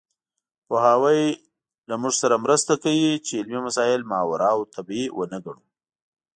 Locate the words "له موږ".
1.89-2.13